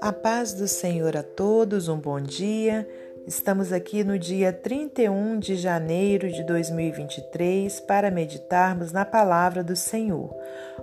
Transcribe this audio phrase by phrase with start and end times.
[0.00, 2.88] A paz do Senhor a todos, um bom dia.
[3.26, 10.34] Estamos aqui no dia 31 de janeiro de 2023 para meditarmos na palavra do Senhor.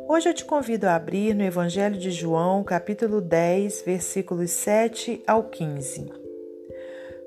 [0.07, 5.45] Hoje eu te convido a abrir no Evangelho de João, capítulo 10, versículos 7 ao
[5.45, 6.11] 15.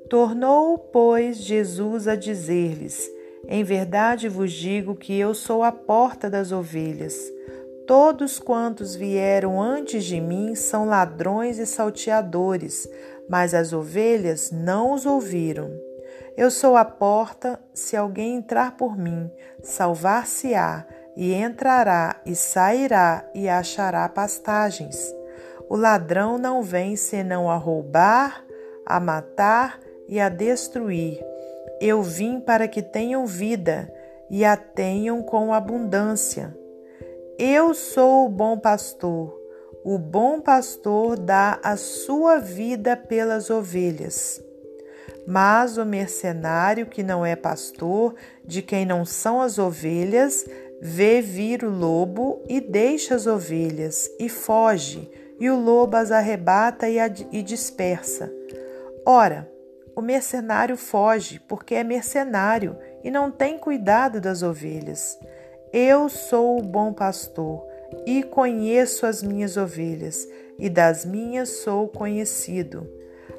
[0.09, 3.18] Tornou, pois, Jesus a dizer-lhes:
[3.51, 7.17] Em verdade vos digo que eu sou a porta das ovelhas.
[7.87, 12.87] Todos quantos vieram antes de mim são ladrões e salteadores,
[13.27, 15.71] mas as ovelhas não os ouviram.
[16.37, 19.31] Eu sou a porta, se alguém entrar por mim,
[19.63, 20.87] salvar-se-á,
[21.17, 25.13] e entrará e sairá e achará pastagens.
[25.71, 28.45] O ladrão não vem senão a roubar,
[28.87, 31.19] a matar e a destruir.
[31.81, 33.93] Eu vim para que tenham vida
[34.31, 36.57] e a tenham com abundância.
[37.39, 39.39] Eu sou o bom pastor.
[39.85, 44.43] O bom pastor dá a sua vida pelas ovelhas.
[45.27, 48.15] Mas o mercenário que não é pastor,
[48.45, 50.45] de quem não são as ovelhas,
[50.81, 56.89] vê vir o lobo e deixa as ovelhas e foge, e o lobo as arrebata
[56.89, 56.97] e,
[57.33, 58.33] e dispersa.
[59.05, 59.51] Ora,
[59.99, 65.19] o mercenário foge porque é mercenário e não tem cuidado das ovelhas.
[65.73, 67.67] Eu sou o bom pastor
[68.07, 70.25] e conheço as minhas ovelhas,
[70.57, 72.89] e das minhas sou conhecido.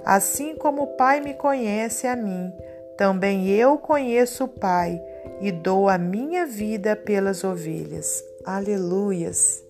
[0.04, 2.52] Assim como o Pai me conhece a mim,
[2.98, 5.02] também eu conheço o Pai
[5.40, 8.22] e dou a minha vida pelas ovelhas.
[8.44, 9.64] Aleluias.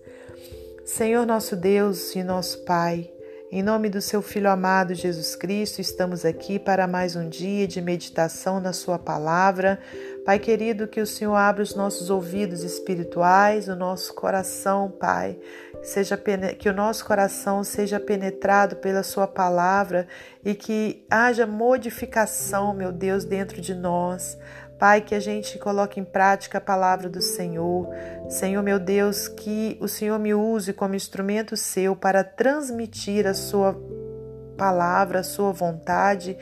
[0.84, 3.08] Senhor nosso Deus e nosso Pai,
[3.52, 7.80] em nome do seu Filho amado Jesus Cristo, estamos aqui para mais um dia de
[7.80, 9.80] meditação na Sua palavra.
[10.24, 15.36] Pai querido, que o Senhor abra os nossos ouvidos espirituais, o nosso coração, Pai,
[15.82, 16.16] seja
[16.58, 20.06] que o nosso coração seja penetrado pela Sua palavra
[20.44, 24.38] e que haja modificação, meu Deus, dentro de nós.
[24.78, 27.88] Pai, que a gente coloque em prática a palavra do Senhor.
[28.28, 33.76] Senhor, meu Deus, que o Senhor me use como instrumento seu para transmitir a Sua
[34.56, 36.38] palavra, a Sua vontade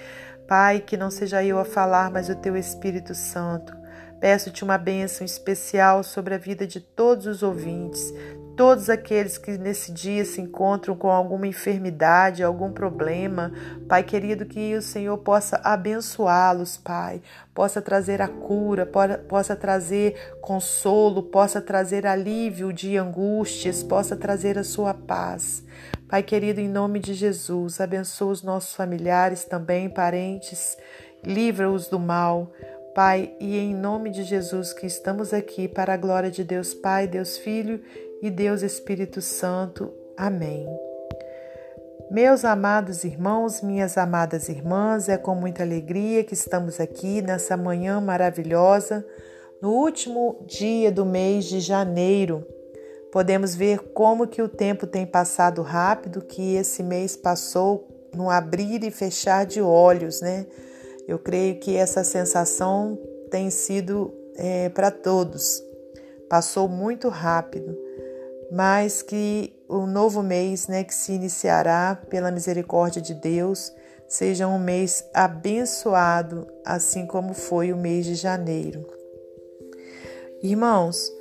[0.48, 3.76] Pai, que não seja eu a falar, mas o teu Espírito Santo.
[4.18, 8.10] Peço-te uma bênção especial sobre a vida de todos os ouvintes,
[8.58, 13.52] todos aqueles que nesse dia se encontram com alguma enfermidade, algum problema.
[13.88, 17.22] Pai querido, que o Senhor possa abençoá-los, Pai,
[17.54, 18.84] possa trazer a cura,
[19.28, 25.62] possa trazer consolo, possa trazer alívio de angústias, possa trazer a sua paz.
[26.08, 30.76] Pai querido, em nome de Jesus, abençoa os nossos familiares também, parentes,
[31.22, 32.50] livra-os do mal.
[32.92, 37.06] Pai, e em nome de Jesus que estamos aqui para a glória de Deus Pai,
[37.06, 37.80] Deus Filho
[38.22, 39.92] e Deus Espírito Santo.
[40.16, 40.66] Amém.
[42.10, 48.00] Meus amados irmãos, minhas amadas irmãs, é com muita alegria que estamos aqui nessa manhã
[48.00, 49.06] maravilhosa,
[49.60, 52.46] no último dia do mês de janeiro
[53.10, 58.84] Podemos ver como que o tempo tem passado rápido, que esse mês passou no abrir
[58.84, 60.46] e fechar de olhos, né?
[61.06, 62.98] Eu creio que essa sensação
[63.30, 65.62] tem sido é, para todos.
[66.28, 67.74] Passou muito rápido,
[68.50, 73.72] mas que o novo mês, né, que se iniciará pela misericórdia de Deus,
[74.06, 78.88] seja um mês abençoado, assim como foi o mês de janeiro.
[80.42, 81.12] Irmãos,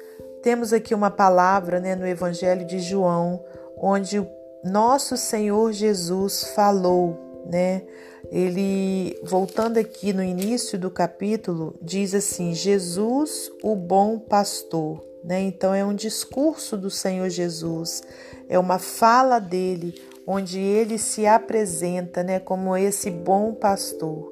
[0.41, 3.43] temos aqui uma palavra né, no Evangelho de João,
[3.77, 4.27] onde o
[4.63, 7.83] nosso Senhor Jesus falou, né?
[8.31, 15.01] Ele, voltando aqui no início do capítulo, diz assim: Jesus, o bom pastor.
[15.27, 15.41] Né?
[15.41, 18.01] Então, é um discurso do Senhor Jesus,
[18.47, 24.31] é uma fala dele, onde ele se apresenta né, como esse bom pastor.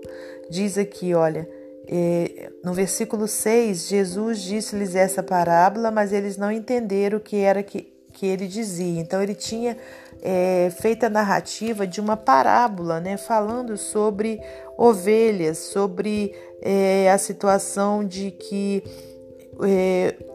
[0.50, 1.50] Diz aqui: olha,
[1.85, 7.61] é, no versículo 6, Jesus disse-lhes essa parábola, mas eles não entenderam o que era
[7.61, 9.02] que, que ele dizia.
[9.02, 9.75] Então, ele tinha
[10.22, 14.40] é, feito a narrativa de uma parábola, né, falando sobre
[14.78, 18.81] ovelhas, sobre é, a situação de que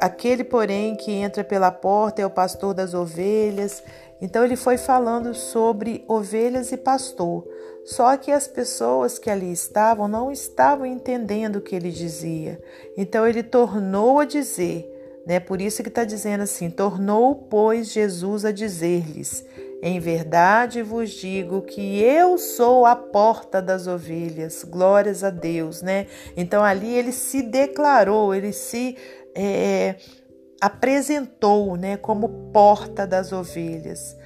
[0.01, 3.83] aquele, porém, que entra pela porta é o pastor das ovelhas.
[4.21, 7.47] Então, ele foi falando sobre ovelhas e pastor.
[7.85, 12.61] Só que as pessoas que ali estavam não estavam entendendo o que ele dizia.
[12.97, 14.89] Então ele tornou a dizer,
[15.27, 15.41] né?
[15.41, 19.45] Por isso que está dizendo assim: tornou, pois, Jesus a dizer-lhes:
[19.83, 24.63] Em verdade vos digo que eu sou a porta das ovelhas.
[24.63, 26.07] Glórias a Deus, né?
[26.37, 28.97] Então ali ele se declarou, ele se.
[29.35, 29.97] É,
[30.61, 34.17] apresentou, né, como porta das ovelhas.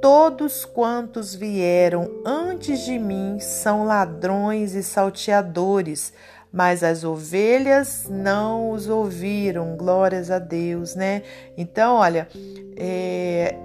[0.00, 6.12] Todos quantos vieram antes de mim são ladrões e salteadores,
[6.52, 9.76] mas as ovelhas não os ouviram.
[9.76, 11.22] Glórias a Deus, né?
[11.56, 12.28] Então, olha,
[12.76, 13.56] é,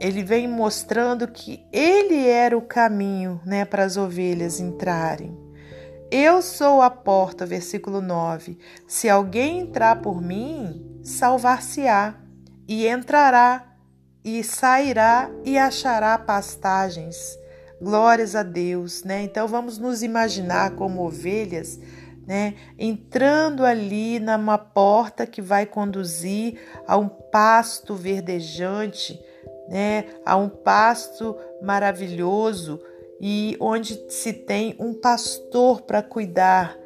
[0.00, 5.36] ele vem mostrando que ele era o caminho, né, para as ovelhas entrarem.
[6.10, 8.58] Eu sou a porta, versículo 9.
[8.86, 12.14] Se alguém entrar por mim, salvar-se-á,
[12.68, 13.64] e entrará
[14.22, 17.38] e sairá e achará pastagens.
[17.80, 19.22] Glórias a Deus, né?
[19.22, 21.80] Então vamos nos imaginar como ovelhas,
[22.26, 22.54] né?
[22.78, 29.18] Entrando ali numa porta que vai conduzir a um pasto verdejante,
[29.68, 30.04] né?
[30.24, 32.80] A um pasto maravilhoso
[33.20, 36.78] e onde se tem um pastor para cuidar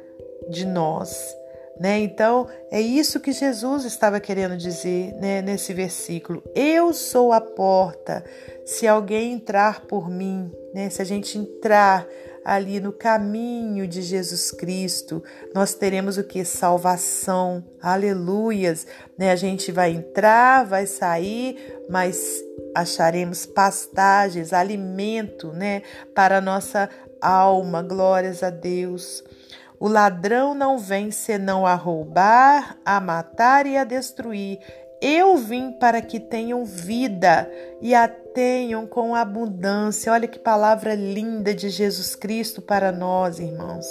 [0.49, 1.35] de nós.
[1.79, 1.99] Né?
[1.99, 6.43] Então, é isso que Jesus estava querendo dizer né, nesse versículo.
[6.53, 8.23] Eu sou a porta.
[8.65, 12.07] Se alguém entrar por mim, né, se a gente entrar
[12.43, 15.23] ali no caminho de Jesus Cristo,
[15.53, 16.43] nós teremos o que?
[16.43, 17.63] Salvação.
[17.81, 18.85] Aleluias.
[19.17, 19.31] Né?
[19.31, 22.43] A gente vai entrar, vai sair, mas
[22.75, 25.81] acharemos pastagens, alimento né,
[26.13, 26.89] para a nossa
[27.21, 27.81] alma.
[27.81, 29.23] Glórias a Deus.
[29.79, 34.59] O ladrão não vem senão a roubar, a matar e a destruir.
[35.05, 37.51] Eu vim para que tenham vida
[37.81, 40.13] e a tenham com abundância.
[40.13, 43.85] Olha que palavra linda de Jesus Cristo para nós, irmãos,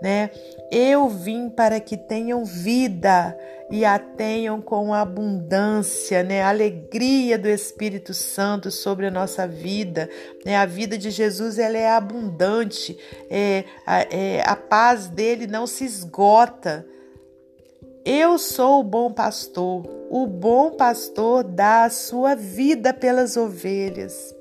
[0.00, 0.30] né?
[0.70, 3.38] Eu vim para que tenham vida
[3.70, 6.42] e a tenham com abundância, né?
[6.42, 10.08] A alegria do Espírito Santo sobre a nossa vida,
[10.46, 10.56] né?
[10.56, 16.86] A vida de Jesus ela é abundante, é, é, a paz dele não se esgota.
[18.06, 19.86] Eu sou o bom pastor.
[20.10, 24.34] O bom pastor dá a sua vida pelas ovelhas.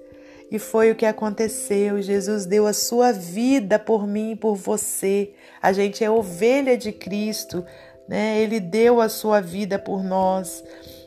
[0.52, 2.02] E foi o que aconteceu.
[2.02, 5.32] Jesus deu a sua vida por mim e por você.
[5.62, 7.66] A gente é ovelha de Cristo,
[8.06, 8.38] né?
[8.38, 10.62] Ele deu a sua vida por nós.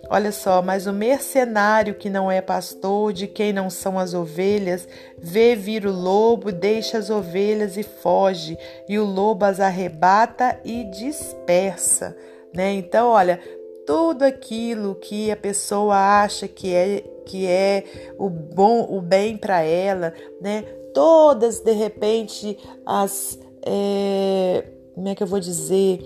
[0.09, 4.89] Olha só, mas o mercenário que não é pastor, de quem não são as ovelhas,
[5.19, 8.57] vê vir o lobo, deixa as ovelhas e foge,
[8.89, 12.17] e o lobo as arrebata e dispersa
[12.57, 12.73] né?
[12.73, 13.39] Então, olha,
[13.87, 17.85] tudo aquilo que a pessoa acha que é que é
[18.19, 20.63] o bom, o bem para ela, né?
[20.95, 22.57] Todas de repente
[22.87, 24.65] as é,
[24.95, 26.01] como é que eu vou dizer?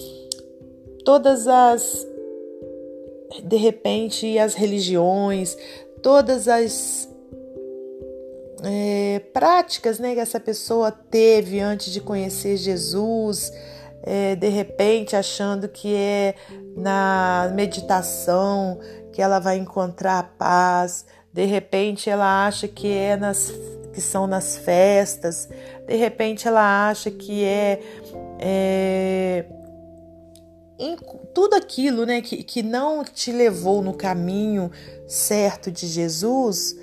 [1.05, 2.07] Todas as
[3.45, 5.57] de repente as religiões,
[6.03, 7.09] todas as
[8.65, 13.53] é, práticas né, que essa pessoa teve antes de conhecer Jesus,
[14.03, 16.35] é, de repente achando que é
[16.77, 18.79] na meditação
[19.13, 23.53] que ela vai encontrar a paz, de repente ela acha que é nas
[23.93, 25.49] que são nas festas,
[25.87, 27.81] de repente ela acha que é,
[28.39, 29.45] é
[30.79, 30.97] em
[31.35, 34.71] tudo aquilo né, que, que não te levou no caminho
[35.07, 36.75] certo de Jesus,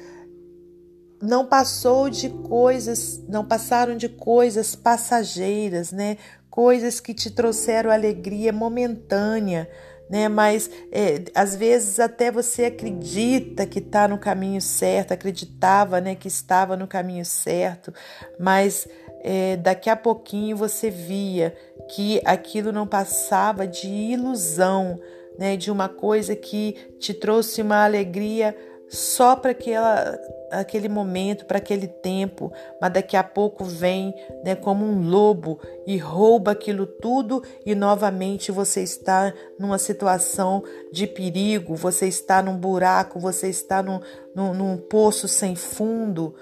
[1.22, 6.18] não passou de coisas, não passaram de coisas passageiras, né?
[6.58, 9.70] coisas que te trouxeram alegria momentânea,
[10.10, 10.28] né?
[10.28, 16.28] Mas é, às vezes até você acredita que está no caminho certo, acreditava, né, que
[16.28, 17.94] estava no caminho certo,
[18.40, 18.88] mas
[19.22, 21.56] é, daqui a pouquinho você via
[21.94, 25.00] que aquilo não passava de ilusão,
[25.38, 28.58] né, de uma coisa que te trouxe uma alegria
[28.90, 30.18] só para aquela
[30.52, 32.52] aquele momento, para aquele tempo,
[32.82, 34.14] mas daqui a pouco vem,
[34.44, 41.06] né, como um lobo e rouba aquilo tudo e novamente você está numa situação de
[41.06, 44.00] perigo, você está num buraco, você está num,
[44.34, 46.34] num, num poço sem fundo,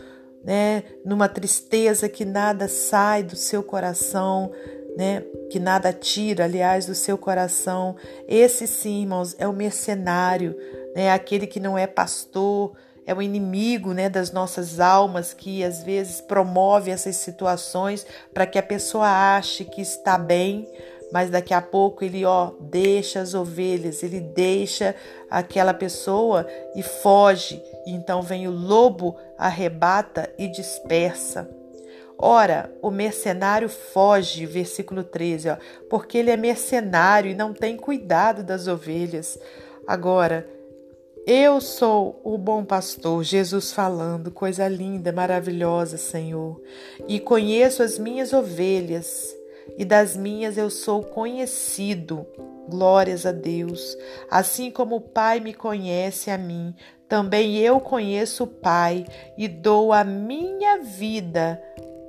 [0.43, 4.51] né, numa tristeza que nada sai do seu coração,
[4.95, 7.95] né, que nada tira, aliás, do seu coração.
[8.27, 10.55] Esse sim, irmãos, é o mercenário,
[10.95, 12.73] né, aquele que não é pastor,
[13.05, 18.57] é o inimigo né, das nossas almas que às vezes promove essas situações para que
[18.57, 19.07] a pessoa
[19.37, 20.67] ache que está bem,
[21.11, 24.95] mas daqui a pouco ele ó deixa as ovelhas, ele deixa
[25.29, 27.61] aquela pessoa e foge.
[27.85, 31.49] Então vem o lobo, arrebata e dispersa.
[32.17, 35.57] Ora, o mercenário foge, versículo 13, ó,
[35.89, 39.37] porque ele é mercenário e não tem cuidado das ovelhas.
[39.85, 40.47] Agora,
[41.25, 46.61] eu sou o bom pastor, Jesus falando, coisa linda, maravilhosa, Senhor,
[47.07, 49.35] e conheço as minhas ovelhas.
[49.79, 52.27] e das minhas eu sou conhecido.
[52.69, 53.97] Glórias a Deus.
[54.29, 56.75] Assim como o Pai me conhece a mim,
[57.07, 59.05] também eu conheço o Pai
[59.35, 61.59] e dou a minha vida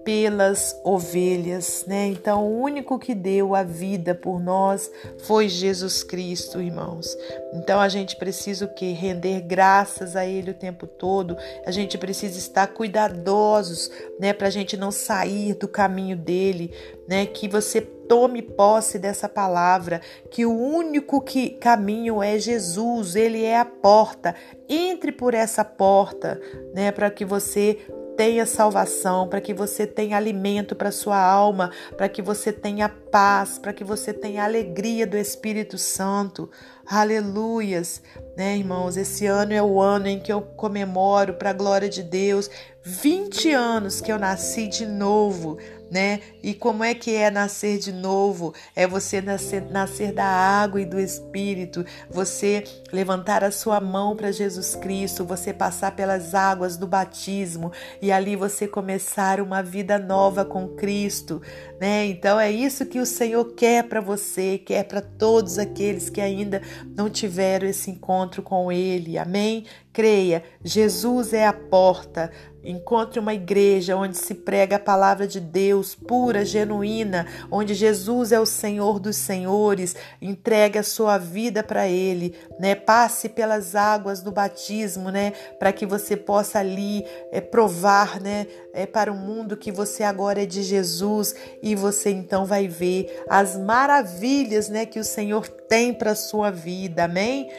[0.07, 2.07] pelas ovelhas, né?
[2.07, 4.89] Então, o único que deu a vida por nós
[5.25, 7.19] foi Jesus Cristo, irmãos.
[7.53, 8.93] Então, a gente precisa o que?
[8.93, 11.37] Render graças a Ele o tempo todo.
[11.67, 14.33] A gente precisa estar cuidadosos, né?
[14.33, 16.73] Para a gente não sair do caminho dele,
[17.09, 17.27] né?
[17.27, 23.59] Que você tome posse dessa palavra, que o único que caminho é Jesus, ele é
[23.59, 24.35] a porta.
[24.69, 26.41] Entre por essa porta,
[26.75, 27.79] né, para que você
[28.16, 33.58] tenha salvação, para que você tenha alimento para sua alma, para que você tenha paz,
[33.58, 36.50] para que você tenha alegria do Espírito Santo.
[36.87, 38.02] Aleluias,
[38.37, 38.96] né, irmãos?
[38.96, 42.50] Esse ano é o ano em que eu comemoro para a glória de Deus
[42.88, 45.58] 20 anos que eu nasci de novo
[45.90, 46.21] né?
[46.43, 48.55] E como é que é nascer de novo?
[48.75, 54.33] É você nascer, nascer da água e do Espírito, você levantar a sua mão para
[54.33, 60.45] Jesus Cristo, você passar pelas águas do batismo e ali você começar uma vida nova
[60.45, 61.40] com Cristo,
[61.81, 62.07] né?
[62.07, 66.61] Então é isso que o Senhor quer para você, quer para todos aqueles que ainda
[66.97, 69.64] não tiveram esse encontro com Ele, amém?
[69.97, 72.31] Creia, Jesus é a porta.
[72.62, 78.38] Encontre uma igreja onde se prega a palavra de Deus pura, genuína, onde Jesus é
[78.38, 79.97] o Senhor dos senhores.
[80.21, 82.75] Entregue a sua vida para Ele, né?
[82.75, 85.33] Passe pelas águas do batismo, né?
[85.59, 88.47] Para que você possa ali é, provar, né?
[88.76, 93.25] É, para o mundo que você agora é de Jesus e você então vai ver
[93.26, 94.85] as maravilhas, né?
[94.85, 97.50] Que o Senhor tem para sua vida, amém?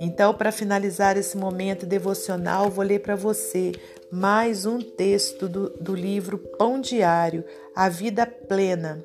[0.00, 3.70] Então, para finalizar esse momento devocional, vou ler para você
[4.10, 9.00] mais um texto do, do livro Pão Diário, A Vida Plena.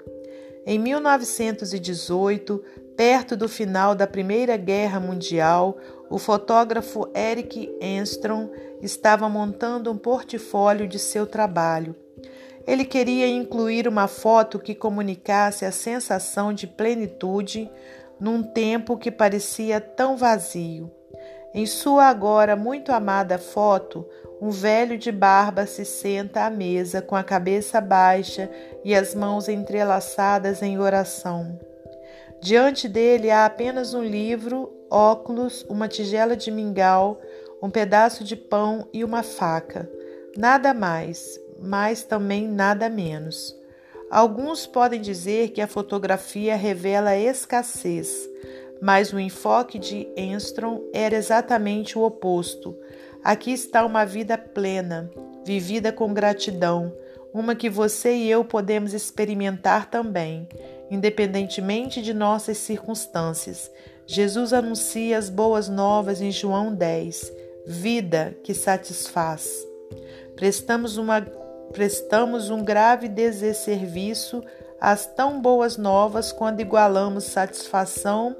[0.65, 2.63] Em 1918,
[2.97, 5.77] perto do final da Primeira Guerra Mundial,
[6.09, 8.49] o fotógrafo Eric Enstrom
[8.81, 11.95] estava montando um portfólio de seu trabalho.
[12.67, 17.69] Ele queria incluir uma foto que comunicasse a sensação de plenitude
[18.19, 20.91] num tempo que parecia tão vazio.
[21.53, 24.05] Em sua agora muito amada foto,
[24.41, 28.49] um velho de barba se senta à mesa com a cabeça baixa
[28.83, 31.59] e as mãos entrelaçadas em oração.
[32.41, 37.19] Diante dele há apenas um livro, óculos, uma tigela de mingau,
[37.61, 39.89] um pedaço de pão e uma faca.
[40.37, 43.57] Nada mais, mas também nada menos.
[44.09, 48.27] Alguns podem dizer que a fotografia revela escassez,
[48.81, 52.75] mas o enfoque de Enstrom era exatamente o oposto.
[53.23, 55.11] Aqui está uma vida plena,
[55.45, 56.91] vivida com gratidão,
[57.33, 60.47] uma que você e eu podemos experimentar também,
[60.89, 63.69] independentemente de nossas circunstâncias.
[64.07, 67.31] Jesus anuncia as boas novas em João 10,
[67.69, 69.47] vida que satisfaz.
[70.35, 71.21] Prestamos uma
[71.71, 74.41] prestamos um grave desserviço
[74.81, 78.35] às tão boas novas quando igualamos satisfação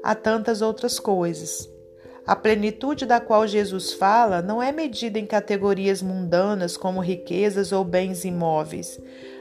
[0.00, 1.68] a tantas outras coisas.
[2.24, 7.82] A plenitude da qual Jesus fala não é medida em categorias mundanas como riquezas ou
[7.82, 9.00] bens imóveis,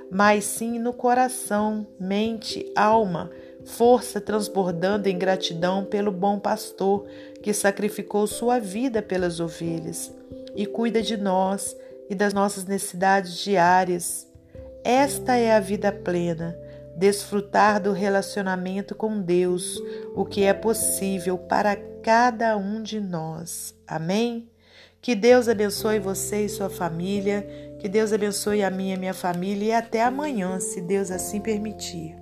[0.10, 3.30] mas sim no coração, mente, alma,
[3.66, 7.06] força transbordando em gratidão pelo bom pastor
[7.42, 10.14] que sacrificou sua vida pelas ovelhas
[10.56, 11.76] e cuida de nós
[12.10, 14.28] e das nossas necessidades diárias.
[14.84, 16.58] Esta é a vida plena,
[16.96, 19.82] desfrutar do relacionamento com Deus,
[20.16, 23.76] o que é possível para cada um de nós.
[23.88, 24.50] Amém?
[25.02, 27.48] Que Deus abençoe você e sua família,
[27.80, 32.21] que Deus abençoe a minha e minha família e até amanhã, se Deus assim permitir.